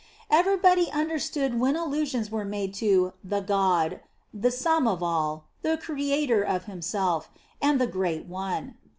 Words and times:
Everybody 0.31 0.89
understood 0.91 1.59
when 1.59 1.75
allusion 1.75 2.25
was 2.31 2.47
made 2.47 2.73
to 2.81 3.13
"the 3.23 3.39
God," 3.41 3.99
the 4.33 4.49
"Sum 4.49 4.87
of 4.87 5.03
All," 5.03 5.43
the 5.61 5.77
"Creator 5.77 6.41
of 6.41 6.63
Himself," 6.63 7.29
and 7.61 7.79
the 7.79 7.85
"Great 7.85 8.25
One." 8.25 8.77